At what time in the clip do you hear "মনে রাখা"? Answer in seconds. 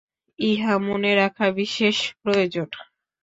0.87-1.45